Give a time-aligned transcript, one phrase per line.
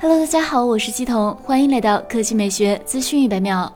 [0.00, 3.72] Hello，大家好，我是季彤，欢迎来到科技美学资讯一百秒。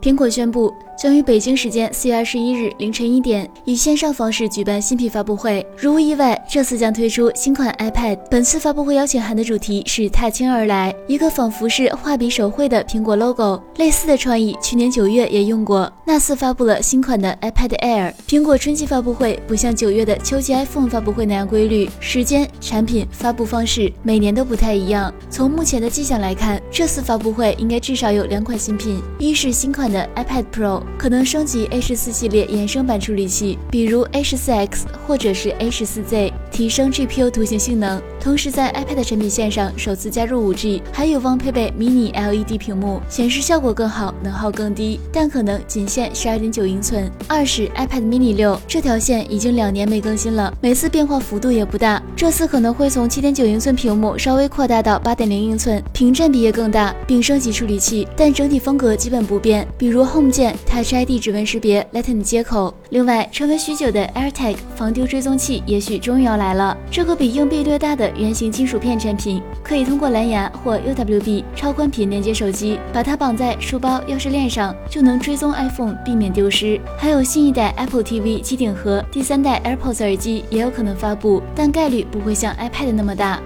[0.00, 0.72] 苹果宣布。
[1.00, 5.64] 将于北京时间四月二十一日凌晨一点以线上方式举办新品发布会。
[5.76, 8.18] 如无意外，这次将推出新款 iPad。
[8.28, 13.62] 本次发布会邀请函的主题是“踏青而来”，一个仿佛是画笔手绘的苹果 logo。
[13.76, 15.88] 类似的创意，去年九月也用过。
[16.04, 18.12] 那次发布了新款的 iPad Air。
[18.26, 25.14] 苹果春季发布会不像九月的秋季 iPhone 发布会那样规律，时间、产品、发布方式每年都不太一样。
[25.30, 30.82] 从目前的迹象来看，这次发布会应该至少有两款新品，一是新款的 iPad Pro。
[30.98, 38.00] 可能升级 A 十四系列衍生版处理器，比如 A 十四 X 或者是 A 十四 Z，提升 GPU 图形性能。
[38.20, 47.10] 同时，在 iPad 产品线上首次加入 5G，还有望配备 Mini LED 屏幕，显示效果更好，能耗更低，但可能仅限12.9英寸。
[47.26, 62.74] 二是 iPad Mini 六，这条线已经两年没更新了，每次变化幅度也不大，这次可能会从7.9英寸屏幕稍微扩大到8.0英寸，屏占比也更大，并升级处理器，但整体风格基本不变，比如 Home 键、Touch ID 指纹识别、Lightning 接口。
[62.90, 68.10] 另外，传闻许久的 AirTag 防丢追踪器也许终于要来了，这个比硬币略大的。
[68.18, 76.80] 圆形金属片产品可以通过蓝牙或 UWB 超宽频连接手机，把它绑在书包、钥匙链上，就能追踪 iPhone，避免丢失。
[76.98, 83.40] 还有新一代 Apple TV 机顶盒，第三代 AirPods 耳机也有可能发布，但概率不会像 iPad 那么大。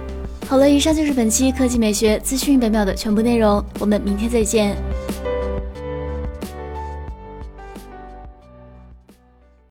[0.47, 4.75] 好了，以上就是本期科技美学资讯一百秒的全部内容，我们明天再见。